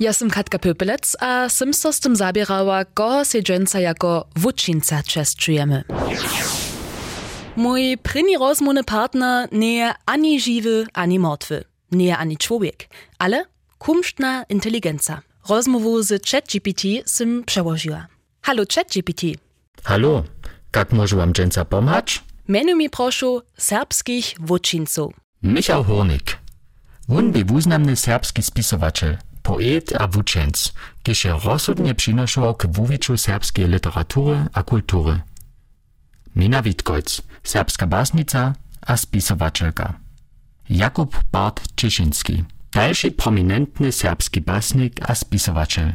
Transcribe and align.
Ja 0.00 0.12
som 0.12 0.30
Katka 0.30 0.58
Pöpelec 0.58 1.16
a 1.20 1.48
som 1.48 1.74
so 1.74 1.92
z 1.92 2.00
tym 2.00 2.16
zabierała, 2.16 2.84
koho 2.84 3.24
się 3.24 3.42
dżęca 3.42 3.80
jako 3.80 4.26
wuczynca 4.36 5.02
czestujemy. 5.02 5.84
Mój 7.56 7.98
pryni 7.98 8.38
rozmowny 8.38 8.84
partner 8.84 9.48
nie 9.52 9.94
ani 10.06 10.40
żywy, 10.40 10.86
ani 10.94 11.18
martwy. 11.18 11.64
Nie 11.92 12.16
ani 12.18 12.36
człowiek, 12.36 12.88
ale 13.18 13.44
kumsztna 13.78 14.44
inteligencja. 14.48 15.22
Rozmowu 15.48 16.02
z 16.02 16.26
ChatGPT 16.26 16.82
som 17.06 17.44
przełożyła. 17.44 18.06
Hallo 18.42 18.62
ChatGPT. 18.74 19.22
Hallo, 19.84 20.24
jak 20.76 20.92
może 20.92 21.16
wam 21.16 21.32
dżęca 21.32 21.64
pomać? 21.64 22.22
Menu 22.48 22.74
mi 22.76 22.90
proszę 22.90 23.26
serbskich 23.56 24.34
wuczyńców. 24.40 25.12
Michał 25.42 25.84
Hornik. 25.84 26.38
Won 27.08 27.32
by 27.32 27.44
wuznamny 27.44 27.96
serbski 27.96 28.42
spisowatel, 28.42 29.16
poet 29.48 29.92
a 30.00 30.08
wuczęc, 30.08 30.72
kiedy 31.02 31.14
się 31.14 31.38
rozsudnie 31.44 31.94
przynoszał 31.94 32.54
k 32.54 32.66
wuwiczu 32.66 33.16
serbskiej 33.16 33.68
literatury 33.68 34.44
a 34.52 34.62
kultury. 34.62 35.20
Mina 36.36 36.62
Witkojc, 36.62 37.22
serbska 37.44 37.86
basnica 37.86 38.52
a 38.86 38.96
spisowatelka. 38.96 39.94
Jakub 40.70 41.16
Bart 41.32 41.62
Cieszyński, 41.76 42.44
dalszy 42.72 43.10
prominentny 43.10 43.92
serbski 43.92 44.40
basnik 44.40 45.10
a 45.10 45.14
spisowatel, 45.14 45.92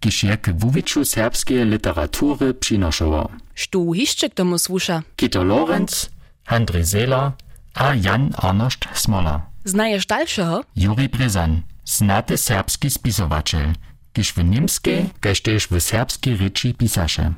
kiedy 0.00 0.16
się 0.16 0.36
k 0.36 0.52
wuwiczu 0.52 1.04
serbskiej 1.04 1.66
literatury 1.66 2.54
przynoszał. 2.54 3.28
Stu 3.54 3.92
hiszczyk 3.92 4.34
tomu 4.34 4.58
słusza. 4.58 5.02
Kito 5.16 5.44
Lorenz, 5.44 6.10
Andrzej 6.46 6.84
Zela 6.84 7.32
a 7.74 7.94
Jan 7.94 8.30
Arnošt 8.36 8.88
Smola. 8.94 9.40
Znajesz 9.64 10.06
dalszego? 10.06 10.64
Juri 10.76 11.08
Brezan, 11.08 11.62
znany 11.86 12.36
serbski 12.36 12.90
spisowatel, 12.90 13.72
kiż 14.12 14.32
w 14.32 14.44
niemskiej, 14.44 15.10
kaž 15.20 15.40
też 15.40 15.66
w 15.66 15.80
serbskiej 15.80 16.36
ryczy 16.36 16.74
pisarze. 16.74 17.32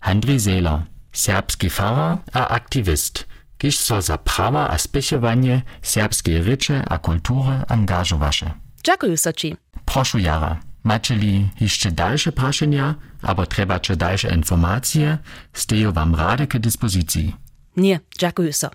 Andrzej 0.00 0.38
Zela, 0.38 0.82
serbski 1.12 1.70
farar 1.70 2.18
a 2.32 2.48
aktywist, 2.48 3.26
kiż 3.58 3.78
so 3.78 4.02
za 4.02 4.18
prawa 4.18 4.68
a 4.70 4.78
spisowanie 4.78 5.62
serbskiej 5.82 6.42
ryczy 6.42 6.82
a 6.88 6.98
kultury 6.98 7.60
angażowasze. 7.68 8.50
Dziękuję 8.84 9.16
so 9.16 9.32
ci. 9.32 9.56
Proszę 9.84 10.20
Jara, 10.20 10.60
macie 10.84 11.14
li 11.14 11.48
jeszcze 11.60 11.90
dalsze 11.90 12.32
praszenia, 12.32 12.94
albo 13.22 13.46
trebacie 13.46 13.96
dalsze 13.96 14.34
informacje, 14.34 15.18
steją 15.52 15.92
wam 15.92 16.14
rady 16.14 16.46
k 16.46 16.58
dyspozycji. 16.58 17.36
Nie, 17.76 18.00
dziękuję 18.18 18.52
so. 18.52 18.70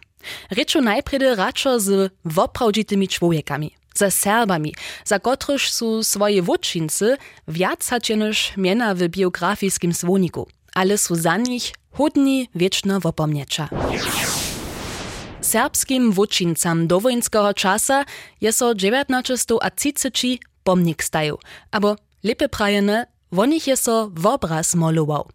Ryczu 0.51 0.81
najpredy 0.81 1.35
raczej 1.35 1.79
z 1.81 2.13
woprawdzitymi 2.25 3.07
człowiekami, 3.07 3.71
ze 3.99 4.11
Serbami, 4.11 4.73
za 5.05 5.19
kotryż 5.19 5.71
są 5.71 6.03
swoje 6.03 6.41
wuczyncy 6.41 7.17
więcej 7.47 8.17
niż 8.17 8.53
miena 8.57 8.95
w 8.95 8.99
biografiskim 9.07 9.93
słoniku, 9.93 10.47
ale 10.73 10.97
są 10.97 11.15
za 11.15 11.37
nich 11.37 11.73
hodni 11.91 12.49
wieczna 12.55 12.99
wopomniecza. 12.99 13.69
Serbskim 15.41 16.11
wuczyncam 16.11 16.87
dowojenskiego 16.87 17.53
czasa 17.53 18.05
je 18.41 18.53
so 18.53 18.75
1930 18.75 20.39
pomnik 20.63 21.03
staju, 21.03 21.37
abo 21.71 21.95
lepe 22.23 22.49
prajene, 22.49 23.05
wonich 23.31 23.67
je 23.67 23.77
so 23.77 24.09
wobraz 24.13 24.75
malował. 24.75 25.29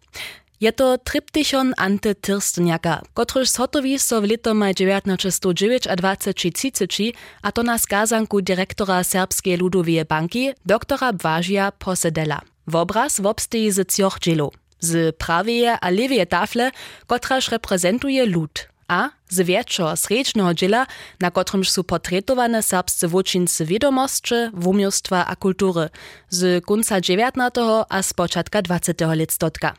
Je 0.61 0.71
to 0.71 0.97
tryptychon 0.97 1.73
Ante 1.77 2.15
Tyrstniaka, 2.15 3.01
kotryż 3.13 3.49
zhotowi 3.49 3.99
so 3.99 4.21
w 4.21 4.23
letomaj 4.23 4.75
1929 4.75 5.87
a 5.87 5.95
2030 5.95 7.13
a 7.41 7.51
to 7.51 7.63
na 7.63 7.77
skazanku 7.77 8.41
dyrektora 8.41 9.03
Serbskiej 9.03 9.57
Ludowej 9.57 10.05
Banki, 10.05 10.53
doktora 10.65 11.13
Bważia 11.13 11.71
Posedela. 11.71 12.41
Wobraz 12.67 13.21
wobsteji 13.21 13.71
z 13.71 13.91
cioch 13.91 14.19
dżelu, 14.19 14.51
z 14.79 15.15
prawej 15.15 15.67
a 15.67 16.25
tafle, 16.29 16.71
kotraż 17.07 17.51
reprezentuje 17.51 18.25
lud, 18.25 18.67
a 18.87 19.09
z 19.29 19.41
wieczo 19.41 19.95
srečného 19.95 20.53
dżela, 20.53 20.87
na 21.19 21.31
kotrymż 21.31 21.69
są 21.69 21.83
portretowane 21.83 22.63
serbscy 22.63 23.07
wuczyncy 23.07 23.65
wiadomostcze, 23.65 24.51
wumiostwa 24.53 25.25
a 25.25 25.35
kultury 25.35 25.89
z 26.29 26.65
końca 26.65 27.01
19 27.01 27.61
a 27.89 28.03
z 28.03 28.13
początka 28.13 28.61
20 28.61 29.13
letstotka. 29.13 29.73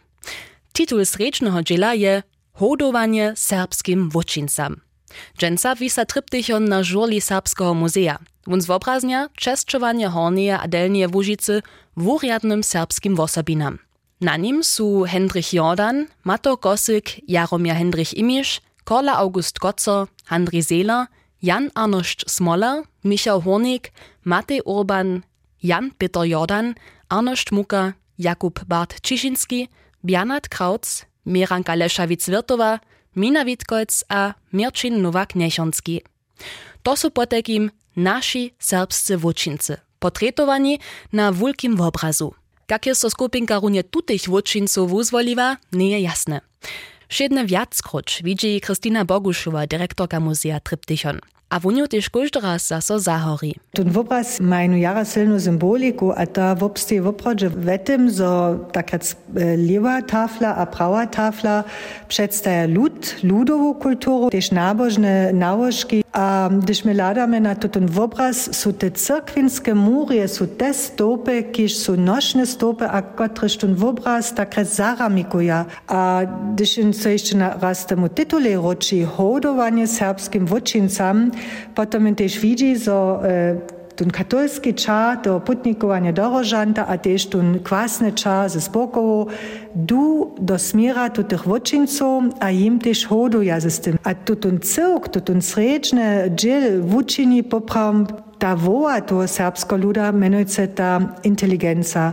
Titul 0.77 1.09
srečného 1.09 1.65
džela 1.65 1.97
je 1.97 2.23
Hodowanie 2.61 3.33
serbskim 3.37 4.11
wuczyncam. 4.13 4.77
Dżęca 5.39 5.75
wisa 5.75 6.05
tryptychon 6.05 6.65
na 6.69 6.83
żurli 6.83 7.21
Serbskiego 7.21 7.75
Muzea. 7.75 8.19
Wun 8.47 8.61
zwobraznia 8.61 9.29
czeszczowanie 9.35 10.09
hornie 10.09 10.59
a 10.59 10.69
delnie 10.69 11.09
Łużycy 11.09 11.63
wuriadnym 11.97 12.63
serbskim 12.63 13.17
wosobinam. 13.17 13.79
Na 14.21 14.37
nim 14.37 14.65
su 14.65 15.05
Hendrich 15.05 15.53
Jordan, 15.53 16.07
Mato 16.25 16.57
Gosyk, 16.57 17.05
Jaromir 17.29 17.75
Hendrich 17.75 18.15
Imisz, 18.15 18.61
Korla 18.85 19.17
August 19.17 19.59
Kotzer, 19.59 20.07
Handri 20.25 20.63
Seeler, 20.63 21.07
Jan 21.43 21.71
Arnošt 21.75 22.31
Smoller, 22.31 22.83
Michał 23.05 23.41
Hornik, 23.41 23.93
Matej 24.25 24.61
Urban, 24.65 25.23
Jan 25.63 25.91
Peter 25.99 26.25
Jordan, 26.25 26.75
Arnošt 27.09 27.53
Muka, 27.53 27.93
Jakub 28.19 28.65
Bart 28.65 29.01
Ciszynski, 29.01 29.69
Bjanat 30.07 30.49
Krautz, 30.49 31.05
Miranka 31.27 31.75
Leszawic-Wirtowa, 31.77 32.79
Mina 33.17 33.45
Witkojc 33.45 34.05
a 34.09 34.35
Mirčin 34.53 35.03
Nowak-Nechonski. 35.03 36.01
To 36.83 36.97
są 36.97 37.11
potekim 37.11 37.71
nasi 37.97 38.55
serbscy 38.59 39.17
wuczyncy, 39.17 39.77
portretowani 39.99 40.79
na 41.13 41.33
wulkim 41.33 41.81
obrazu. 41.81 42.35
Jak 42.71 42.87
jest 42.87 43.03
to 43.03 43.11
skupinka 43.11 43.59
runie 43.59 43.85
tutych 43.85 44.23
wuczynców 44.23 44.93
uzwoliwa, 44.93 45.57
nie 45.73 45.91
je 45.91 46.01
jasne. 46.01 46.41
Šedne 47.09 47.47
viackroč 47.47 48.23
widzi 48.23 48.61
Kristina 48.61 49.05
Boguszowa, 49.05 49.67
dyrektorka 49.67 50.21
Muzea 50.21 50.61
Tryptychon. 50.61 51.21
A 51.51 51.61
wuniu 51.61 51.89
też 51.89 52.11
każdy 52.11 52.41
raz 52.41 52.67
zaso 52.67 53.01
zahori. 53.01 53.55
Ten 53.73 53.97
obraz 53.97 54.41
ma 54.41 54.63
jara 54.63 55.05
silną 55.05 55.41
symboliku, 55.41 56.13
a 56.13 56.27
ta 56.27 56.55
wobsteje 56.55 57.03
woprawdzie 57.03 57.51
w 57.51 57.79
tym, 57.85 58.11
że 58.11 58.59
lewa 59.59 60.03
tafla 60.03 60.57
a 60.57 60.67
prawa 60.67 61.07
tafla 61.07 61.65
przedstawia 62.09 62.67
lud, 62.67 63.17
ludową 63.23 63.75
kulturę, 63.75 64.31
też 64.31 64.51
nabożne 64.51 65.33
nałożki. 65.33 66.05
A 66.13 66.51
gdyż 66.63 66.85
my 66.85 66.95
ladamy 66.95 67.41
na 67.41 67.55
to 67.55 67.69
ten 67.69 67.99
obraz, 67.99 68.57
są 68.57 68.73
te 68.73 68.91
cyrkwinskie 68.91 69.75
mury, 69.75 70.29
są 70.29 70.47
te 70.47 70.75
stopy, 70.75 71.43
kież 71.43 71.77
są 71.77 71.97
nośne 71.97 72.47
stopy, 72.47 72.85
a 72.85 73.03
kotryż 73.03 73.57
ten 73.57 73.83
obraz 73.85 74.35
tak 74.35 74.65
zaramikuje. 74.65 75.65
A 75.87 76.21
gdyż 76.55 76.81
co 77.03 77.09
jeszcze 77.09 77.57
raz 77.61 77.87
temu 77.87 78.09
tytule 78.09 78.57
roczy, 78.57 79.07
hodowanie 79.07 79.87
serbskim 79.87 80.47
wuczyncam, 80.47 81.31
Potom 81.75 82.15
też 82.15 82.41
widzi, 82.41 82.79
że 82.79 83.19
ten 83.97 84.11
katolski 84.11 84.75
czas 84.75 85.19
do 85.25 85.41
putnikowania 85.41 86.13
dorożanta, 86.13 86.87
a 86.87 86.99
też 86.99 87.27
ten 87.27 87.59
kwasny 87.65 88.13
czas 88.13 88.53
ze 88.53 88.61
spokoju, 88.61 89.27
du 89.75 90.35
do 90.41 90.59
smiera 90.59 91.11
tu 91.11 91.25
tych 91.25 91.45
wuczyńców, 91.45 92.25
a 92.41 92.51
im 92.51 92.79
też 92.79 93.07
hoduje 93.07 93.61
z 93.61 93.81
tym. 93.81 93.99
A 94.05 94.15
tu 94.15 94.37
ten 94.37 94.61
cyrk, 94.61 95.09
tu 95.09 95.21
ten 95.21 95.43
sreczny 95.43 96.31
dziel 96.37 96.83
wuczyni 96.83 97.45
poprawam 97.45 98.07
ta 98.39 98.57
woła 98.57 99.01
toho 99.01 99.29
serbskiego 99.29 99.77
luda 99.77 100.13
menuje 100.13 100.69
ta 100.75 101.01
inteligencja. 101.25 102.13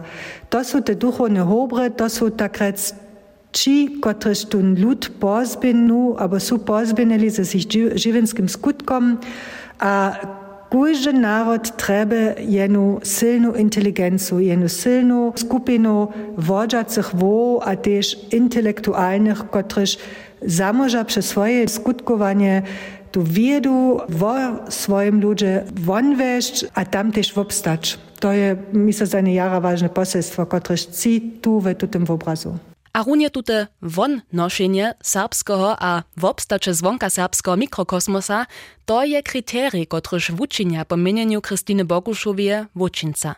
To 0.49 0.63
są 0.63 0.83
te 0.83 0.95
duchowne 0.95 1.39
hobry, 1.39 1.91
to 1.91 2.09
są 2.09 2.31
tak 2.31 2.57
rec 2.57 2.95
ci, 3.53 3.99
kotryż 4.01 4.45
ten 4.45 4.81
lud 4.81 5.09
pozbinu, 5.09 6.15
albo 6.17 6.39
są 6.39 6.59
pozbinili 6.59 7.29
ze 7.29 7.45
sich 7.45 7.63
żywenskim 7.95 8.49
skutkom, 8.49 9.17
a 9.79 10.15
każdy 10.71 11.13
naród 11.13 11.77
trzeba 11.77 12.15
jedną 12.47 12.99
silną 13.03 13.53
inteligencję, 13.53 14.37
jedną 14.41 14.67
silną 14.67 15.31
skupinu 15.35 16.07
wodzących 16.37 17.15
wo, 17.15 17.61
a 17.65 17.75
też 17.75 18.33
intelektualnych, 18.33 19.49
kotryż 19.49 19.97
zamoża 20.41 21.05
przez 21.05 21.25
swoje 21.25 21.67
skutkowanie 21.67 22.61
tu 23.11 23.23
wiedu 23.23 23.99
wo 24.09 24.35
swoim 24.69 25.21
ludzie 25.21 25.63
wonwieść, 25.75 26.65
a 26.73 26.85
tam 26.85 27.11
też 27.11 27.33
wobstać. 27.33 27.99
To 28.19 28.33
je, 28.33 28.55
myślę, 28.73 29.07
za 29.07 29.19
jara 29.19 29.61
ważne 29.61 29.89
poselstwo, 29.89 30.45
kotryż 30.45 30.85
ci 30.85 31.21
tu 31.41 31.59
w 31.59 31.75
tym 31.91 32.05
obrazu. 32.09 32.57
A 32.93 33.03
runie 33.03 33.29
tute 33.29 33.67
won 33.81 34.21
noszenie 34.33 34.93
serbskiego 35.03 35.75
a 35.79 36.03
wobstacze 36.17 36.73
zwonka 36.73 37.09
serbskiego 37.09 37.57
mikrokosmosa 37.57 38.45
to 38.85 39.03
je 39.03 39.23
kryterii, 39.23 39.87
kotryż 39.87 40.31
wuczynia 40.31 40.85
po 40.85 40.97
mienieniu 40.97 41.41
Krystyny 41.41 41.85
Boguszowie 41.85 42.65
wuczynca. 42.75 43.35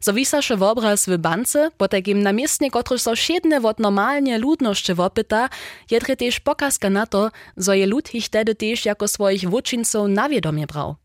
So 0.00 0.12
wisaše 0.12 0.54
obraz 0.54 1.06
w 1.06 1.16
bance, 1.16 1.70
potakim 1.76 2.22
namiestnie, 2.22 2.70
kotryż 2.70 3.02
so 3.02 3.16
šedne 3.16 3.60
wot 3.60 3.78
normalnie 3.80 4.38
ludnošće 4.38 4.94
wopyta, 4.94 5.48
jedre 5.90 6.16
tež 6.16 6.40
pokazka 6.40 6.90
na 6.90 7.06
to, 7.06 7.30
zo 7.56 7.72
je 7.72 7.86
lud 7.86 8.14
ich 8.14 8.28
tedy 8.28 8.54
tež 8.54 8.86
jako 8.86 9.08
swoich 9.08 9.48
wučincov 9.48 10.08
nawiedomie 10.08 10.66
brał. 10.66 10.96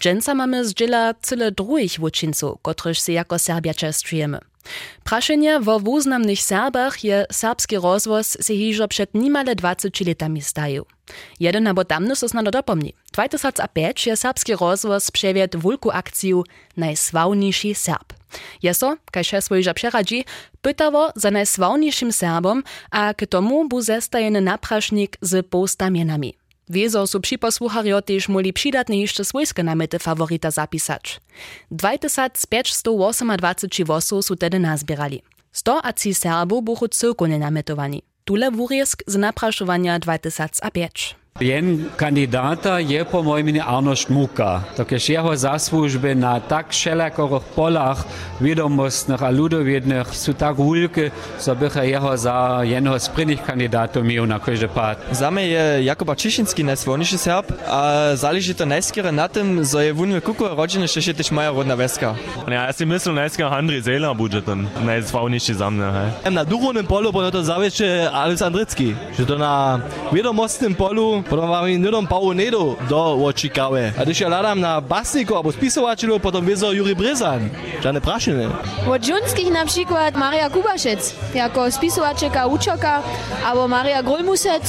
Dženca 0.00 0.34
mamy 0.34 0.64
zdziela 0.64 1.14
cyle 1.22 1.50
druhich 1.50 1.98
wučincov, 1.98 2.58
kotryż 2.62 2.98
se 2.98 3.12
jako 3.12 3.38
Serbiacze 3.38 3.92
strijemy. 3.92 4.38
Prašenje 5.04 5.60
wo 5.60 5.78
wuznamnych 5.78 6.42
Serbach 6.42 7.04
je 7.04 7.24
serbski 7.30 7.76
rozvoz 7.76 8.36
se 8.40 8.54
hižo 8.54 8.88
przed 8.88 9.14
nimale 9.14 9.54
20 9.54 10.06
letami 10.06 10.42
staju. 10.42 10.84
Jeden 11.40 11.66
abo 11.66 11.84
tamny 11.84 12.16
so 12.16 12.28
snado 12.28 12.50
dopomni. 12.50 12.92
2005 13.12 14.06
je 14.06 14.16
serbski 14.16 14.56
rozvoz 14.56 15.10
przewiet 15.10 15.56
wulku 15.56 15.90
akciju 15.90 16.44
Najsławniejszy 16.76 17.74
Serb. 17.74 18.12
Jeso, 18.62 18.96
kaj 19.12 19.24
še 19.24 19.38
svojža 19.40 19.72
přeradži, 19.74 20.24
pytało 20.60 21.12
za 21.14 21.30
najsławniejszym 21.30 22.12
Serbom, 22.12 22.62
a 22.90 23.14
k 23.14 23.26
tomu 23.26 23.68
bu 23.68 23.80
zestajeny 23.80 24.40
naprašnik 24.40 25.16
z 25.20 25.42
postamienami. 25.42 26.34
Wiezo 26.68 27.06
su 27.06 27.20
připosłuchario 27.20 28.02
też 28.02 28.28
muli 28.28 28.52
przydatne 28.52 28.96
jeszcze 28.96 29.24
swojskie 29.24 29.62
namety 29.62 29.98
favorita 29.98 30.50
zapisać. 30.50 31.20
2528 31.70 33.30
wosów 33.86 34.24
su 34.24 34.36
tedy 34.36 34.58
nazbierali. 34.58 35.22
100 35.52 35.84
a 35.84 35.92
3 35.92 36.14
Serbów 36.14 36.64
buchu 36.64 36.88
cyrkulnie 36.88 37.38
nametowani. 37.38 38.02
Tule 38.24 38.50
wuriesk 38.50 39.02
z 39.06 39.16
napraszowania 39.16 39.98
2005. 39.98 41.16
Jen 41.40 41.92
kandidata 41.96 42.78
je 42.78 43.04
po 43.04 43.22
mojem 43.22 43.46
mnenju 43.46 43.62
Arnošt 43.66 44.08
Muka. 44.08 44.64
Takež 44.76 45.08
jeho 45.08 45.36
zaslužbe 45.36 46.16
na 46.16 46.40
tak 46.40 46.72
všelijakých 46.72 47.44
polach 47.52 48.08
vedomostných 48.40 49.20
a 49.20 49.28
ľudovedných 49.28 50.08
sú 50.16 50.32
tak 50.32 50.56
veľké, 50.56 51.12
so 51.36 51.52
bych 51.52 51.76
jeho 51.76 52.16
za 52.16 52.64
jednoho 52.64 52.96
z 52.96 53.08
prvných 53.12 53.44
kandidátov 53.44 54.00
měl 54.04 54.24
na 54.24 54.38
každý 54.40 54.68
pád. 54.68 54.96
Za 55.12 55.30
mě 55.30 55.46
je 55.46 55.64
Jakuba 55.84 56.14
Čišinský 56.14 56.62
najsłowniejszy 56.64 57.18
Serb, 57.18 57.52
a 57.68 58.12
záleží 58.16 58.54
to 58.54 58.64
najskýre 58.64 59.12
na 59.12 59.28
tym, 59.28 59.64
że 59.64 59.84
je 59.84 59.92
wunil 59.92 60.20
kuku 60.20 60.48
rodziny, 60.48 60.88
že 60.88 61.00
je 61.04 61.14
też 61.14 61.30
moja 61.30 61.52
rodna 61.52 61.76
weska. 61.76 62.16
Ja, 62.48 62.64
ja 62.64 62.72
si 62.72 62.86
myslím, 62.88 63.14
najskýre 63.14 63.52
Andrej 63.52 63.84
Zela 63.84 64.14
bude 64.14 64.40
ten 64.40 64.68
najsławniejszy 64.84 65.54
za 65.54 65.70
mnie. 65.70 65.84
Hej. 65.92 66.32
Na 66.32 66.44
duchovnym 66.44 66.86
polu 66.86 67.12
bo 67.12 67.30
to 67.30 67.44
zawiecie 67.44 68.10
Alex 68.12 68.42
Andrycki, 68.42 68.96
że 69.18 69.26
to 69.26 69.38
na 69.38 69.80
wiadomostnym 70.12 70.74
polu 70.74 71.25
potom 71.26 71.50
máme 71.50 71.74
nedom 71.78 72.06
Paulu 72.06 72.32
Nedo 72.32 72.78
do 72.88 73.26
očikawe. 73.26 73.94
A 73.98 74.00
když 74.06 74.22
ja 74.22 74.28
hľadám 74.30 74.58
na 74.62 74.78
basniku 74.78 75.34
alebo 75.34 75.50
spisovateľov, 75.50 76.22
potom 76.22 76.42
viezo 76.46 76.70
Juri 76.70 76.94
Brezan. 76.94 77.50
Žádne 77.82 78.00
prašiny. 78.00 78.44
Od 78.86 79.00
žunských 79.02 79.50
napríklad 79.50 80.14
Maria 80.14 80.46
Kubašec, 80.46 81.02
jako 81.34 81.70
spisovačeka, 81.70 82.46
učoka, 82.46 83.02
alebo 83.42 83.66
Maria 83.68 84.02
Grolmusec. 84.02 84.62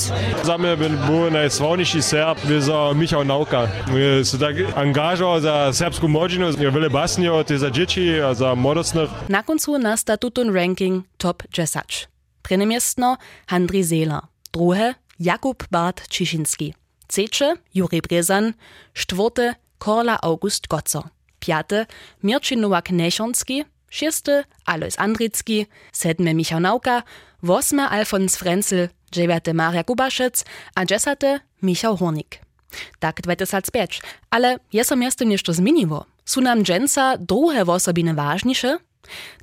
Za 0.44 0.57
był, 0.57 0.75
był 1.07 1.31
najsławniejszy 1.31 2.01
Serb, 2.01 2.38
wieso 2.45 2.94
Michał 2.94 3.25
Nauka. 3.25 3.68
Je 3.94 4.25
się 4.25 4.38
tak 4.38 4.56
angażował 4.75 5.39
za 5.39 5.74
serbską 5.74 6.07
młodzież, 6.07 6.57
je 6.59 6.71
wiele 6.71 6.89
basni 6.89 7.30
od 7.30 7.50
za 7.50 7.71
dzieci, 7.71 8.21
a 8.21 8.33
za 8.33 8.56
młodostnych. 8.56 9.09
Na 9.30 9.44
końcu 9.44 9.77
nasta 9.77 10.18
tutun 10.18 10.56
ranking 10.56 11.06
top 11.18 11.44
10. 11.54 12.07
Prene 12.42 12.65
miestno 12.65 13.18
Handri 13.48 13.83
Seeler. 13.83 14.21
Druhe 14.54 14.95
Jakub 15.19 15.68
Bart 15.72 16.08
Ciszynski. 16.08 16.74
Trzecie 17.08 17.56
Juri 17.74 18.02
Brezan. 18.02 18.54
Czwarte 18.94 19.56
Korla 19.78 20.18
August 20.22 20.68
Gotzo. 20.68 21.04
Piate 21.40 21.86
Mirczyn 22.24 22.62
Nowak-Nešonski. 22.62 23.66
Szósty 23.90 24.44
Alois 24.66 25.00
Andricki. 25.00 25.66
Siedme 25.94 26.34
Michał 26.34 26.60
Nauka. 26.60 27.04
Wosme 27.44 27.90
Alfons 27.90 28.36
Frenzel. 28.36 28.90
Dziewiate 29.12 29.54
Maria 29.54 29.84
Kubaszec. 29.84 30.46
A 30.75 30.86
dziesiąte 30.86 31.40
Michał 31.62 31.98
Hornik. 31.98 32.40
Tak 33.00 33.22
2005. 33.22 34.02
Ale 34.30 34.58
jest 34.74 34.92
o 34.92 34.96
miasto 34.96 35.25
jeszcze 35.25 35.54
zmieniło. 35.54 36.06
Są 36.25 36.42
nam 36.42 36.64
dżęca 36.64 37.18
drugie 37.18 37.62
osobiny 37.62 38.14
ważniejsze? 38.14 38.78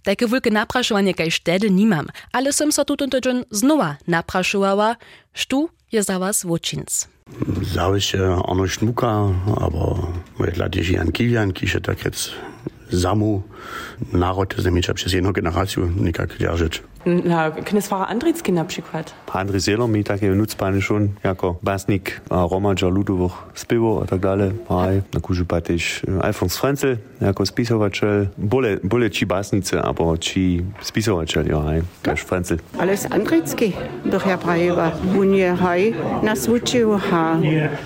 Takie 0.02 0.26
wielkie 0.28 0.50
napraszowanie 0.50 1.14
kaj 1.14 1.30
wtedy 1.30 1.70
nie 1.70 1.86
mam, 1.86 2.06
ale 2.32 2.52
sam 2.52 2.72
so 2.72 2.84
tutun 2.84 3.10
tydzień 3.10 3.44
znowa 3.50 3.96
napraszowała, 4.08 4.96
sztu 5.32 5.68
je 5.92 6.02
za 6.02 6.18
was 6.18 6.46
wočinc. 6.46 7.08
Zawiś 7.62 8.14
Arno 8.48 8.68
Schmuka, 8.68 9.28
aber 9.60 9.96
moje 10.38 10.52
latież 10.56 10.90
Jan 10.90 11.12
Kiwian, 11.12 11.52
kisze 11.52 11.80
tak 11.80 12.04
jetzt 12.04 12.30
Samu, 12.92 13.42
naród 14.12 14.54
zamiecza 14.58 14.94
przez 14.94 15.12
jedną 15.12 15.32
generację, 15.32 15.88
nikak 15.96 16.38
dzierżyć. 16.38 16.82
Na 17.24 17.50
Knisfara 17.50 18.06
Andricki 18.06 18.52
na 18.52 18.64
przykład. 18.64 19.14
Andrzej 19.32 19.60
Seeler 19.60 19.88
mi 19.88 20.04
takie 20.04 20.30
nucpany 20.30 20.82
schon 20.82 21.08
jako 21.24 21.56
basnik 21.62 22.20
Romadža 22.30 22.88
Ludovoch 22.88 23.50
spivo 23.54 24.00
a 24.02 24.06
tak 24.06 24.20
dalej. 24.20 24.52
Aj, 24.68 25.02
na 25.12 25.20
kužu 25.20 25.44
pa 25.44 25.60
też 25.60 26.02
Alfons 26.22 26.56
Frenzel 26.56 26.96
jako 27.20 27.46
spisovačel. 27.46 28.26
Bole, 28.38 28.78
bole 28.82 29.10
či 29.10 29.26
basnice, 29.26 29.82
aber 29.82 30.18
či 30.18 30.64
spisovačel, 30.80 31.46
ja, 31.46 31.58
aj, 31.58 31.82
kaž 32.02 32.24
Frenzel. 32.24 32.58
Alles 32.78 33.06
Andricki, 33.10 33.72
bych 34.04 34.26
ja 34.26 34.38
prajewa. 34.38 34.92
On 35.20 35.34
je 35.34 35.54
haj 35.56 35.94
nas 36.22 36.48
učił, 36.48 36.94
a 37.12 37.36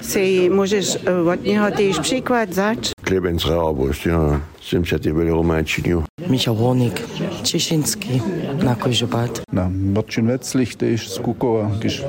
se 0.00 0.50
możesz 0.50 0.97
od 1.33 1.43
niego 1.45 1.71
też 1.71 2.00
przykład 2.00 2.55
zać. 2.55 2.93
Klebens 3.08 3.46
Raubost, 3.46 4.06
ja. 4.06 4.43
Jsem 4.60 4.84
se 4.84 4.99
ty 4.99 5.12
byli 5.12 5.31
Romáčinu. 5.31 6.05
Michał 6.26 6.55
Hornik, 6.55 7.08
Cieszyński, 7.43 8.20
na 8.64 8.75
Kožobat. 8.75 9.43
Na 9.52 9.69
Marcin 9.69 10.26
Wetzlich, 10.26 10.75
też 10.75 11.11
z 11.11 11.19
Kukowa, 11.19 11.70
gdyż 11.79 12.05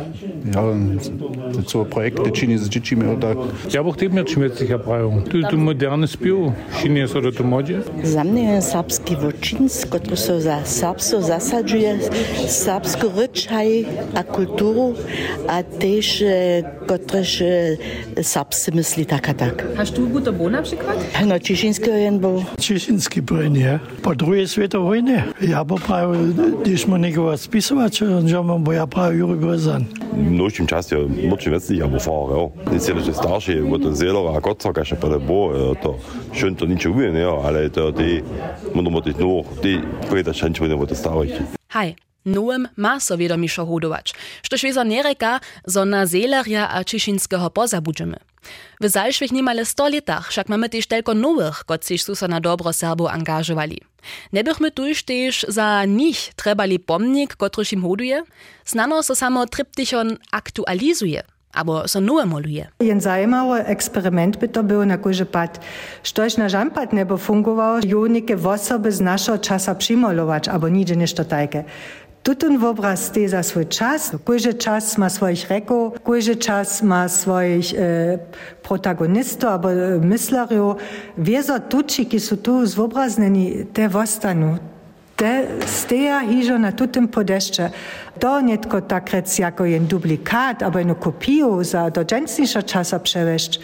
ja, 0.55 0.63
co 1.65 1.85
projekty 1.85 2.31
czyni 2.31 2.57
z 2.57 2.69
dziećmi 2.69 3.05
o 3.07 3.15
tak. 3.15 3.37
Ja 3.73 3.83
bych 3.83 3.95
też 3.95 4.09
Marcin 4.13 4.39
Wetzlich 4.39 4.69
prawił. 4.81 5.21
Tu 5.21 5.47
tu 5.49 5.57
moderne 5.57 6.07
spił, 6.07 6.51
czyni 6.81 6.99
jest 6.99 7.13
to 7.37 7.43
modzie. 7.43 7.81
Za 8.03 8.23
mnie 8.23 8.43
jest 8.43 8.71
serbski 8.71 9.15
wočinc, 9.15 9.85
który 9.85 10.17
się 10.17 10.41
za 10.41 10.65
serbsko 10.65 11.21
zasadzuje, 11.21 11.99
serbską 12.47 13.07
ryczaj 13.17 13.85
a 14.13 14.23
kulturu, 14.23 14.93
a 15.47 15.63
też 15.63 16.23
któryż 16.87 17.43
serbscy 18.21 18.71
myśli 18.71 19.05
tak 19.05 19.29
a 19.29 19.33
tak. 19.33 19.67
Hast 19.77 19.93
du 19.95 20.07
gute 20.07 20.31
Bo 20.31 20.49
na 20.49 20.61
przykład? 20.61 20.97
No, 21.27 21.39
Cieszyński 21.39 21.89
jen 21.89 22.19
był. 22.19 22.43
Cieszyński 22.59 23.21
był, 23.21 23.43
nie? 23.43 23.79
Po 24.01 24.15
drugiej 24.15 24.47
światowej 24.47 24.89
wojnie. 24.89 25.18
Ja 25.41 25.65
bo 25.65 25.75
prawie, 25.75 26.17
gdyż 26.61 26.87
mu 26.87 26.97
niego 26.97 27.37
spisować, 27.37 27.97
że 28.25 28.43
mam, 28.43 28.63
bo 28.63 28.71
ja 28.71 28.87
prawie 28.87 29.17
Juri 29.17 29.39
Brezan. 29.39 29.85
W 30.13 30.31
nowym 30.31 30.67
czasie 30.67 31.07
Marcin 31.29 31.51
Wetzlich, 31.51 31.83
aber 31.83 32.01
Fahrer, 32.01 32.37
ja. 32.37 32.73
Jetzt 32.73 32.89
jest 33.07 33.19
starszy, 33.19 33.63
bo 33.69 33.79
ten 33.79 33.95
Seeler, 33.95 34.35
a 34.37 34.41
Gott 34.41 34.63
sagt, 34.63 34.85
że 34.85 34.95
po 34.95 35.19
bo, 35.19 35.51
to 35.81 35.95
schön 36.33 36.55
to 36.55 36.65
nicht 36.65 36.85
umgehen, 36.85 37.15
ja, 37.15 37.31
ale 37.47 37.69
to 37.69 37.91
die, 37.91 38.21
man 38.75 38.85
muss 38.85 39.05
nicht 39.05 39.19
nur, 39.19 39.43
die, 39.63 39.81
pojeda 40.09 40.33
chęć, 40.33 40.59
wenn 40.59 40.87
to 40.87 40.95
starszy. 40.95 41.43
Hej, 41.69 41.95
nowym 42.25 42.67
ma 42.77 42.99
so 42.99 43.17
wiadomiszo 43.17 43.65
hodować. 43.65 44.13
Štož 44.43 44.61
wieso 44.63 44.83
nereka, 44.83 45.39
zo 45.65 45.85
na 45.85 46.07
Seelerja 46.07 46.69
a 46.69 46.83
Ciszynskiego 46.83 47.49
pozabudzimy. 47.49 48.17
W 48.81 48.89
zalszwych 48.89 49.31
niemale 49.31 49.65
100 49.65 49.89
latach 49.89 50.29
však 50.29 50.49
mamy 50.49 50.69
też 50.69 50.87
tylko 50.87 51.13
nowych, 51.13 51.63
kociž 51.65 52.03
su 52.03 52.15
so 52.15 52.27
na 52.27 52.39
dobro 52.39 52.73
Serbo 52.73 53.11
angażowali. 53.11 53.77
Nie 54.33 54.43
bychmy 54.43 54.71
tuż 54.71 55.03
też 55.03 55.45
za 55.47 55.85
nich 55.85 56.33
trebali 56.35 56.79
pomnik, 56.79 57.35
kotryż 57.35 57.73
im 57.73 57.81
hoduje? 57.81 58.23
Znano 58.65 59.03
so 59.03 59.15
samo 59.15 59.45
tryptychon 59.45 60.17
aktualizuje, 60.31 61.23
abo 61.53 61.87
so 61.87 62.01
nowe 62.01 62.25
moluje. 62.25 62.67
Jen 62.79 63.01
zajímavý 63.01 63.65
experiment 63.65 64.37
by 64.37 64.47
to 64.47 64.63
na 64.85 64.97
kůže 64.97 65.25
pad. 65.25 65.59
Na 66.37 66.47
žampad 66.47 66.93
nebo 66.93 67.17
fungoval, 67.17 67.79
junike 67.85 68.35
osoby 68.35 68.91
z 68.91 69.01
našeho 69.01 69.37
časa 69.37 69.73
přimolovač, 69.73 70.47
abo 70.47 70.67
nigdzie 70.67 70.95
nešto 70.95 71.23
tajke. 71.23 71.65
Tutun 72.29 72.61
obraz 72.61 73.09
steje 73.09 73.33
za 73.33 73.41
svoj 73.41 73.65
čas. 73.73 74.13
Kojže 74.21 74.53
čas 74.53 75.01
ma 75.01 75.09
svojich 75.09 75.49
rekov, 75.49 75.97
kojže 76.05 76.37
čas 76.37 76.85
ma 76.85 77.09
svojich 77.09 77.73
e, 77.73 78.21
protagonistov 78.61 79.49
alebo 79.57 79.73
e, 79.73 79.97
myslerjov. 79.97 80.77
Wiezo 81.17 81.57
tuči, 81.57 82.05
ki 82.05 82.21
sú 82.21 82.37
tu 82.37 82.61
zobraznení, 82.69 83.73
te 83.73 83.89
vostanu. 83.89 84.61
Te 85.17 85.57
steja 85.65 86.21
hižo 86.21 86.61
na 86.61 86.69
tutem 86.69 87.09
podešće. 87.09 87.73
To 88.21 88.45
netko 88.45 88.85
tak 88.85 89.09
rec 89.09 89.25
jako 89.25 89.65
jen 89.65 89.89
duplikat, 89.89 90.61
abo 90.61 90.77
jednu 90.77 91.01
kopiju 91.01 91.65
za 91.65 91.89
do 91.89 92.05
dženstniša 92.05 92.61
časa 92.61 93.01
převešť. 93.01 93.57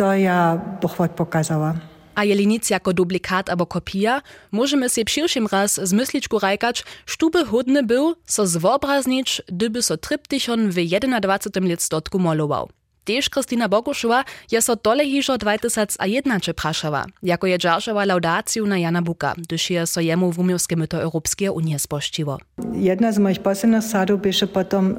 To 0.00 0.16
ja 0.16 0.56
pochvat 0.80 1.12
pokazała. 1.12 1.91
A 2.14 2.24
jeli 2.24 2.46
nic 2.46 2.70
jako 2.70 2.92
duplikat 2.92 3.50
abo 3.50 3.66
kopia, 3.66 4.22
możemy 4.52 4.90
się 4.90 5.04
pierwszym 5.04 5.46
raz 5.46 5.80
z 5.88 5.92
myśliczku 5.92 6.38
rajkać, 6.38 6.84
sztuby 7.06 7.44
hodny 7.44 7.82
był, 7.82 8.14
so 8.26 8.46
zwobraznić, 8.46 9.42
gdyby 9.48 9.82
so 9.82 9.96
tryptychon 9.96 10.70
w 10.70 10.74
21 10.74 11.68
lat 11.70 11.82
stotku 11.82 12.18
malował. 12.18 12.68
Tež 13.04 13.28
Kristina 13.28 13.66
Bogušova 13.68 14.22
je 14.50 14.62
so 14.62 14.76
dole 14.76 15.04
hižo 15.04 15.38
2001 15.38 16.54
prašała, 16.54 17.06
jako 17.22 17.46
je 17.46 17.58
dżarzała 17.58 18.04
laudaciju 18.04 18.66
na 18.66 18.78
Jana 18.78 19.02
Buka, 19.02 19.34
gdyż 19.38 19.70
je 19.70 19.86
so 19.86 20.00
jemu 20.00 20.32
w 20.32 20.38
umiowskie 20.38 20.76
myto 20.76 21.02
Europskie 21.02 21.52
Unie. 21.52 21.76
Jedna 22.74 23.12
z 23.12 23.18
moich 23.18 23.40
poslednych 23.40 23.84
sadów 23.84 24.20
byše 24.20 24.46
potom, 24.46 24.96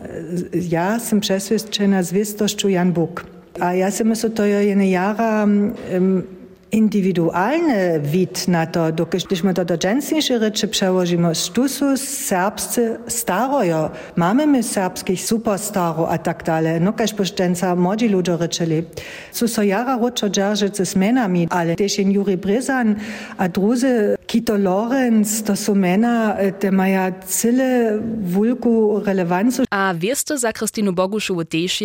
ja 0.53 1.00
sam 1.00 1.20
przesvědčena 1.20 2.03
zwistością 2.03 2.67
Jan 2.67 2.91
Buk. 2.91 3.25
A 3.60 3.74
ja 3.74 3.91
si 3.91 4.03
myslím, 4.03 4.32
to 4.32 4.43
je 4.46 4.65
jen 4.65 4.82
jara 4.82 5.43
um, 5.43 6.24
indywidualny 6.73 7.99
wid 7.99 8.47
na 8.47 8.65
to, 8.65 8.87
gdyśmy 9.25 9.53
to 9.53 9.65
do 9.65 9.77
dżęsniejsze 9.77 10.39
rzeczy 10.39 10.67
przełożymy. 10.67 11.31
Tu 11.53 11.69
są 11.69 11.97
serbscy 11.97 12.97
starojo, 13.07 13.89
mamy 14.15 14.47
my 14.47 14.63
serbskich 14.63 15.21
superstaro 15.21 16.09
a 16.09 16.17
tak 16.17 16.43
dalej, 16.43 16.81
no 16.81 16.93
każ 16.93 17.13
poszczęca 17.13 17.75
młodzi 17.75 18.09
ludzie 18.09 18.37
rzeczyli. 18.37 18.83
Są 19.31 19.47
so 19.47 19.63
jara 19.63 19.97
roczo 19.97 20.29
dzierżycy 20.29 20.85
z 20.85 20.95
menami, 20.95 21.47
ale 21.49 21.75
też 21.75 21.97
jen 21.97 22.11
Juri 22.11 22.37
Bryzan, 22.37 22.95
a 23.37 23.49
druzy 23.49 24.15
Kito 24.27 24.57
Lorenz, 24.57 25.43
to 25.43 25.55
są 25.55 25.75
mena, 25.75 26.37
te 26.59 26.71
mają 26.71 27.13
cyle 27.25 27.99
wulku 28.21 28.99
relewancu. 29.05 29.63
A 29.69 29.93
wieste 29.97 30.37
za 30.37 30.53
Krystinu 30.53 30.93
Boguszowu 30.93 31.45
też? 31.45 31.83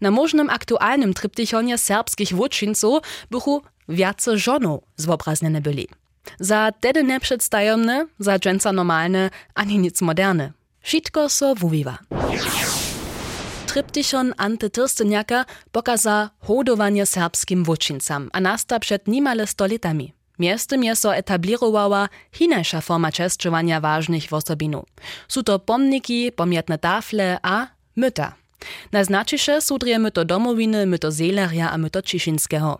Na 0.00 0.10
możnym 0.10 0.50
aktualnym 0.50 1.14
tryptychonie 1.14 1.78
serbskich 1.78 2.34
wódczyńców 2.34 2.98
bychu 3.30 3.62
wiace 3.88 4.38
żonów 4.38 4.80
zwobraznene 4.96 5.60
byli. 5.60 5.88
Za 6.40 6.72
tedy 6.80 7.02
neprzedstawne, 7.02 8.06
za 8.18 8.38
dżęca 8.38 8.72
normalne, 8.72 9.30
ani 9.54 9.78
nic 9.78 10.00
moderne. 10.02 10.52
Wszystko 10.80 11.28
so 11.28 11.54
wuwiwa. 11.54 11.98
Tryptychon 13.66 14.34
Ante 14.36 14.70
Tyrsteniaka 14.70 15.44
pokaza 15.72 16.30
hodowanie 16.40 17.06
serbskim 17.06 17.64
wódczyńcam, 17.64 18.30
a 18.32 18.40
nasta 18.40 18.80
przed 18.80 19.08
nimale 19.08 19.46
stoletami. 19.46 20.12
Miestem 20.38 20.84
je 20.84 20.96
so 20.96 21.16
etablirowała 21.16 22.08
hinajsza 22.32 22.80
forma 22.80 23.12
czeszczowania 23.12 23.80
ważnych 23.80 24.32
osobinów. 24.32 24.84
Są 25.28 25.42
to 25.42 25.58
pomniki, 25.58 26.32
pamiętne 26.32 26.78
tafle 26.78 27.38
a 27.42 27.66
myta. 27.96 28.34
Naznačiše 28.92 29.60
sudrije 29.60 29.98
myto 29.98 30.24
domowiny, 30.24 30.86
myto 30.86 31.12
Seelerja 31.12 31.68
a 31.70 31.76
myto 31.76 32.02
Ciszynskiego. 32.02 32.78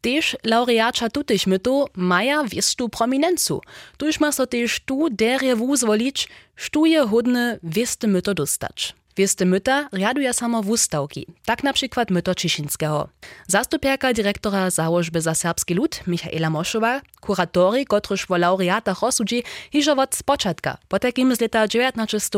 Tež 0.00 0.36
laureača 0.44 1.08
tutych 1.08 1.46
myto 1.46 1.86
maja 1.94 2.44
wiestu 2.44 2.88
prominencu. 2.88 3.60
Tuż 3.96 4.20
ma 4.20 4.32
so 4.32 4.46
tež 4.46 4.80
tu 4.88 5.08
derje 5.10 5.56
wuzwolić, 5.56 6.28
sztuje 6.56 7.04
hodne 7.06 7.58
wiesty 7.62 8.08
myto 8.08 8.34
dostać. 8.34 8.99
Wiesty 9.16 9.46
myta 9.46 9.88
riaduje 9.92 10.32
samo 10.32 10.62
wustawki, 10.62 11.26
tak 11.44 11.64
na 11.64 11.72
przykład 11.72 12.10
myto 12.10 12.34
Ciszynskiego. 12.34 13.08
Zastupierka 13.46 14.12
dyrektora 14.12 14.70
założby 14.70 15.20
za 15.20 15.34
serbski 15.34 15.74
lud, 15.74 16.00
Michaela 16.06 16.50
Moszowa, 16.50 17.00
kuratori, 17.20 17.86
kotryż 17.86 18.26
wo 18.26 18.36
laureatach 18.36 19.02
rozsudzi, 19.02 19.42
hiżo 19.72 19.92
od 19.92 20.14
spočatka, 20.14 20.78
po 20.88 20.98
takim 20.98 21.36
z 21.36 21.40
leta 21.40 21.68
1900 21.68 22.34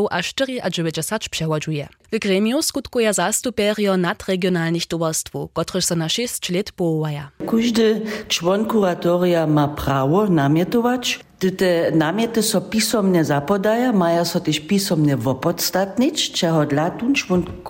a 0.62 0.70
94 0.70 1.30
przewodzuje. 1.30 1.88
W 2.12 2.18
gremiu 2.18 2.62
skutkuje 2.62 3.14
zastuperio 3.14 3.96
nadregionalnych 3.96 4.86
towarstwów, 4.86 5.52
kotryż 5.52 5.84
so 5.84 5.96
na 5.96 6.08
6 6.08 6.50
lat 6.50 6.72
połowaja. 6.72 7.30
Każdy 7.50 8.02
człon 8.28 8.66
kuratoria 8.66 9.46
ma 9.46 9.68
prawo 9.68 10.26
namietować, 10.26 11.20
te 11.50 11.92
namiety 11.94 12.42
so 12.42 12.60
pisomne 12.60 13.24
zapodaja, 13.24 13.92
maja 13.92 14.24
so 14.24 14.40
też 14.40 14.60
pisomne 14.60 15.16
wopodstatnić, 15.16 16.32
czego 16.32 16.66
dlatun 16.66 17.14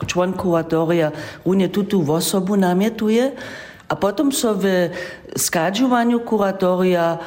człon 0.07 0.33
kuratoria 0.33 1.13
runie 1.47 1.69
tutu 1.69 2.13
osobu 2.13 2.57
namietuje, 2.57 3.33
a 3.89 3.97
potem 3.97 4.33
so 4.33 4.55
w 4.55 4.65
skadżowaniu 5.37 6.21
kuratoria 6.21 7.19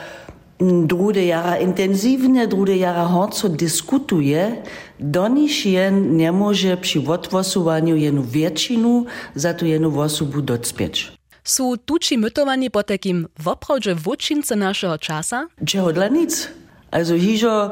drude 0.60 1.26
jara 1.26 1.58
intensywne, 1.58 2.48
drude 2.48 2.78
jara 2.78 3.06
horco 3.06 3.50
dyskutuje, 3.50 4.64
do 5.00 5.28
nich 5.28 5.66
jen 5.66 6.18
nie 6.18 6.32
może 6.32 6.78
przy 6.78 7.00
odwosowaniu 7.08 7.96
jenu 7.96 8.24
większinu 8.24 9.06
za 9.36 9.54
tu 9.54 9.66
jenu 9.66 10.00
osobu 10.00 10.42
docpieć. 10.42 11.12
Su 11.46 11.78
tuči 11.78 12.18
mytowani 12.18 12.72
po 12.72 12.84
takim 12.84 13.28
woprawdzie 13.40 13.96
wódczynce 13.96 14.56
naszego 14.56 14.98
czasa? 14.98 15.48
Czego 15.66 15.94
dla 15.94 16.08
nic. 16.08 16.48
Also 16.92 17.18
hižo 17.18 17.72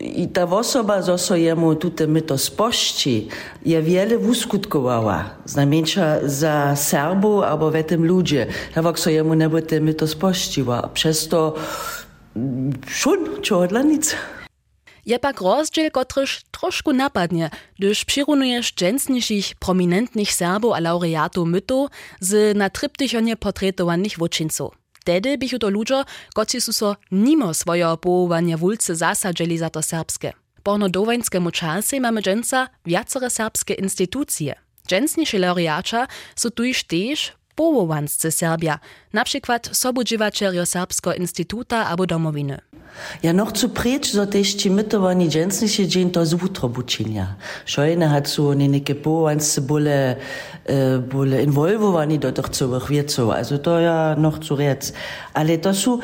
i 0.00 0.28
ta 0.28 0.44
osoba, 0.44 1.02
zo 1.02 1.18
so 1.18 1.36
jemu 1.36 1.74
tute 1.74 2.06
myto 2.06 2.38
spości, 2.38 3.28
je 3.66 3.82
wiele 3.82 4.18
wuskutkovala. 4.18 5.24
Znamenča 5.44 6.28
za 6.28 6.76
Serbu 6.76 7.42
albo 7.42 7.70
w 7.70 7.84
tym 7.84 8.06
ludzie. 8.06 8.46
Hewak 8.74 8.98
so 8.98 9.10
jemu 9.10 9.34
ne 9.34 9.48
bude 9.48 9.80
myto 9.80 10.06
spościła. 10.06 10.88
Przez 10.94 11.28
to 11.28 11.54
šun, 12.86 13.18
čego 13.42 13.66
dla 13.66 13.82
nic. 13.82 14.16
Je 15.06 15.18
pak 15.18 15.40
rozdziel, 15.40 15.90
kotryż 15.90 16.40
troszkę 16.50 16.92
napadnie, 16.92 17.50
gdyż 17.78 18.04
przyrunujesz 18.04 18.74
dżęsniejszych, 18.74 19.54
prominentnych 19.58 20.32
Serbów 20.32 20.72
a 20.72 20.80
laureatów 20.80 21.48
mytu 21.48 21.88
z 22.20 22.56
na 22.56 22.70
tryptychonie 22.70 23.36
portretowanych 23.36 24.18
wódczyńców. 24.18 24.74
Tedy 25.04 25.38
bychu 25.38 25.58
to 25.58 25.70
ludzie, 25.70 26.04
koci 26.34 26.60
su 26.60 26.72
so 26.72 26.96
nimo 27.10 27.54
swojego 27.54 27.96
połowania 27.96 28.56
wulce 28.56 28.96
zasadzeli 28.96 29.58
za 29.58 29.70
to 29.70 29.82
serbskie. 29.82 30.32
Po 30.62 30.78
nodowańskiemu 30.78 31.50
czasie 31.50 32.00
mamy 32.00 32.22
dżęca 32.22 32.68
wiacore 32.86 33.30
serbskie 33.30 33.74
instytucje. 33.74 34.54
Dżęsniejsze 34.88 35.38
laureacza 35.38 36.06
su 36.36 36.50
tuż 36.50 36.84
też 36.84 37.32
połowanscy 37.54 38.30
Serbia, 38.30 38.78
na 39.12 39.24
przykład 39.24 39.68
sobudziwaczerio 39.72 40.66
Serbsko 40.66 41.14
Instytuta 41.14 41.86
albo 41.86 42.06
domowiny. 42.06 42.58
Ja 43.22 43.32
noch 43.32 43.56
zu 43.56 43.68
preč, 43.68 44.12
so 44.12 44.26
tež 44.26 44.56
či 44.60 44.70
mytovani 44.70 45.28
džensniši 45.28 45.86
džin 45.88 46.10
to 46.12 46.24
zvutro 46.24 46.68
bučinja. 46.68 47.26
Šojne 47.64 48.08
hat 48.08 48.28
su 48.28 48.54
neneke 48.54 48.94
povansce 48.94 49.60
bole, 49.60 50.16
äh, 50.66 50.98
bole 50.98 51.42
involvovani 51.42 52.18
do 52.18 52.32
tych 52.32 52.48
całych 52.48 52.88
wieców, 52.88 53.30
also 53.30 53.58
to 53.58 53.80
ja 53.80 54.16
noch 54.18 54.44
zu 54.44 54.56
rec. 54.56 54.92
Ale 55.34 55.58
to 55.58 55.74
su, 55.74 56.00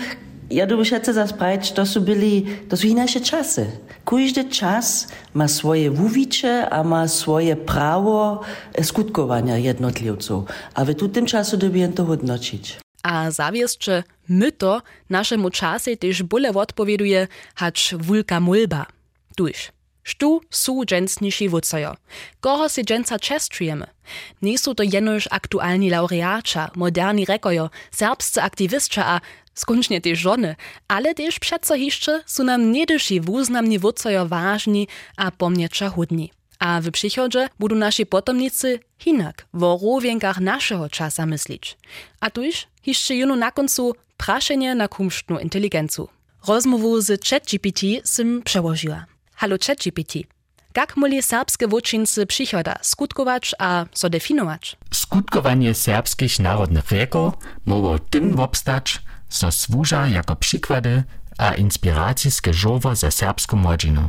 ja 0.50 0.66
du 0.66 0.76
byś 0.76 0.90
chcę 0.90 1.12
zasprać, 1.12 1.72
to 1.72 1.86
su 1.86 2.00
byli, 2.00 2.46
to 2.68 2.76
su 2.76 2.86
inače 2.86 3.20
czasy. 3.20 3.66
Każdy 4.04 4.44
czas 4.44 5.08
ma 5.34 5.48
swoje 5.48 5.90
wuwicze, 5.90 6.70
a 6.70 6.84
ma 6.84 7.08
swoje 7.08 7.56
prawo 7.56 8.40
skutkowania 8.82 9.58
jednotlivców. 9.58 10.44
A 10.74 10.84
w 10.84 11.12
tym 11.12 11.26
czasu 11.26 11.56
dobiję 11.56 11.88
to 11.88 12.04
hodnoczyć. 12.04 12.78
A 13.02 13.30
zawieszcze 13.30 14.02
myto 14.28 14.82
naszemu 15.10 15.50
czasie 15.50 15.96
też 15.96 16.22
bóle 16.22 16.50
odpowieduje, 16.50 17.28
hacz 17.54 17.94
wulka 17.94 18.40
mulba. 18.40 18.86
Tuż. 19.36 19.72
Sztu 20.02 20.40
su 20.50 20.84
dżęsniejsi 20.84 21.48
wódcojo. 21.48 21.96
Koho 22.40 22.68
si 22.68 22.84
dżęca 22.84 23.18
czestujemy? 23.18 23.86
Nie 24.42 24.58
są 24.58 24.74
to 24.74 24.82
jenoż 24.82 25.28
aktualni 25.30 25.90
laureacza, 25.90 26.70
moderni 26.76 27.24
rekojo, 27.24 27.70
serbscy 27.90 28.42
aktywistcza 28.42 29.06
a 29.06 29.20
skończnie 29.58 30.00
też 30.00 30.18
żony, 30.18 30.56
ale 30.88 31.14
też 31.14 31.38
przeco 31.38 31.74
jeszcze 31.74 32.22
są 32.26 32.44
nam 32.44 32.72
niedyszy 32.72 33.20
wuznamni 33.20 33.78
wódcojo 33.78 34.26
ważni 34.26 34.88
a 35.16 35.30
pomniecza 35.30 35.88
chudni. 35.88 36.30
A 36.58 36.80
w 36.80 36.90
przychodzie 36.90 37.48
będą 37.58 37.76
nasi 37.76 38.06
potomnicy 38.06 38.80
hinak 38.98 39.46
w 39.54 39.62
rówienkach 39.82 40.40
naszego 40.40 40.88
czasa 40.88 41.26
myśleć. 41.26 41.76
A 42.20 42.30
tuż 42.30 42.66
jeszcze 42.86 43.14
jeno 43.14 43.36
na 43.36 43.50
końcu 43.50 43.94
praszenie 44.16 44.74
na 44.74 44.88
kumsztną 44.88 45.38
inteligencu. 45.38 46.08
Rozmowu 46.48 47.00
z 47.00 47.24
ChatGPT 47.24 47.80
sim 48.04 48.42
przełożyła. 48.42 49.06
Halo 49.34 49.56
ChatGPT. 49.66 50.14
Jak 50.76 50.96
mogli 50.96 51.22
serbskie 51.22 51.68
wódczyńcy 51.68 52.26
przychoda 52.26 52.76
skutkować 52.82 53.54
a 53.58 53.84
so 53.92 54.10
definować? 54.10 54.76
Skutkowanie 54.92 55.74
serbskich 55.74 56.38
narodnych 56.38 56.90
reków 56.90 57.34
mogło 57.66 57.98
tym 57.98 58.40
obstać, 58.40 59.00
so 59.28 59.52
służa 59.52 60.08
jako 60.08 60.36
przykłady 60.36 61.04
a 61.38 61.54
inspiracyjskie 61.54 62.54
żowo 62.54 62.94
za 62.94 63.10
serbską 63.10 63.56
młodzinu. 63.56 64.08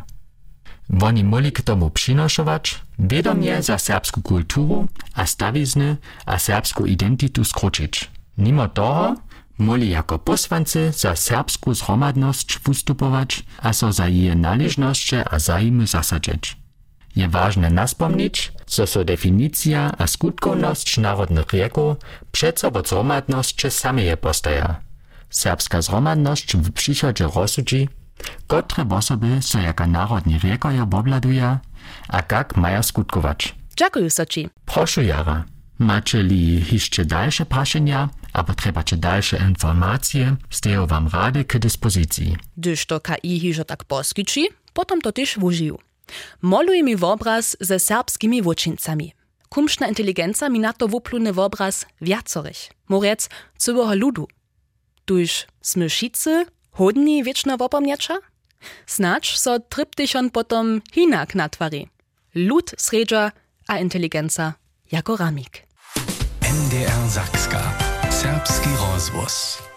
Oni 1.02 1.24
mogli 1.24 1.52
k 1.52 1.62
tomu 1.62 1.90
przynoszować, 1.90 2.82
wiadomie 3.00 3.64
za 3.64 3.78
serbską 3.78 4.22
kulturę 4.22 4.86
a 5.14 5.26
stawizny 5.26 5.98
a 6.26 6.40
serbską 6.40 6.86
identitu 6.86 7.46
skrócić. 7.46 8.12
Mimo 8.38 8.68
toho 8.68 9.16
mogli 9.58 9.90
jako 9.90 10.20
posłancy 10.20 10.92
za 10.92 11.16
serbską 11.16 11.74
zhromadność 11.74 12.60
wystupować 12.60 13.44
a 13.62 13.74
so 13.74 13.94
za 13.94 14.08
jej 14.08 14.36
należności 14.36 15.16
a 15.32 15.40
zajmy 15.40 15.88
zasadzić. 15.88 16.58
Je 17.16 17.28
ważne 17.30 17.70
naspomnieć, 17.70 18.52
co 18.66 18.88
so 18.88 19.04
definicja 19.04 19.92
a 19.98 20.08
skutkowność 20.08 20.98
narodnych 20.98 21.54
rieków 21.54 21.98
przeco 22.32 22.68
od 22.72 22.88
zhromadności 22.88 23.68
postaja. 24.22 24.89
Serbska 25.30 25.82
zhromadność 25.82 26.58
w 26.58 26.72
przychodzie 26.72 27.28
rozsudzi, 27.36 27.90
Kotre 28.48 28.86
osoby 28.90 29.42
so 29.42 29.60
jaka 29.60 29.88
narodni 29.88 30.40
riekoja 30.40 30.86
wobladuje, 30.86 31.58
a 32.08 32.22
kak 32.22 32.58
maja 32.58 32.84
skutkować. 32.84 33.56
Dziękuję 33.76 34.10
Soci. 34.10 34.50
Proszę 34.66 35.04
Jara. 35.04 35.44
Macie 35.80 36.24
li 36.24 36.64
jeszcze 36.72 37.06
dalsze 37.06 37.46
praszenia, 37.46 38.10
albo 38.34 38.54
trebacie 38.54 38.98
dalsze 38.98 39.38
informacje, 39.50 40.36
stejo 40.50 40.88
wam 40.88 41.08
rady 41.08 41.46
k 41.46 41.60
dyspozycji. 41.60 42.38
Gdyż 42.58 42.86
to 42.86 43.00
KI 43.00 43.40
hižo 43.40 43.64
tak 43.66 43.84
potom 44.74 45.02
to 45.02 45.12
też 45.12 45.40
wužijú. 45.40 45.78
Moluj 46.42 46.84
mi 46.84 46.96
obraz 46.96 47.58
ze 47.60 47.80
serbskimi 47.80 48.42
wočincami. 48.42 49.14
Kumšna 49.50 49.88
inteligenca 49.88 50.50
mi 50.50 50.60
na 50.60 50.74
to 50.74 50.88
wuplune 50.88 51.34
obraz 51.36 51.86
viacorich, 52.02 52.72
morec 52.90 53.30
cyboho 53.58 53.96
ludu. 53.96 54.28
Tuž 55.10 55.50
sme 55.58 55.90
šicy, 55.90 56.46
hodni 56.78 57.26
wieczna 57.26 57.58
wopomniacza? 57.58 58.22
Snacz 58.86 59.42
so 59.42 59.58
tryptychon 59.58 60.30
potom 60.30 60.86
hinak 60.94 61.34
natwari. 61.34 61.90
Lud 62.38 62.78
sredza, 62.78 63.32
a 63.68 63.78
inteligenca 63.82 64.54
jako 64.92 65.18
ramik. 65.18 65.66
NDR 66.46 67.10
Sakska. 67.10 67.62
Serbski 68.12 68.70
rozwóz. 68.70 69.69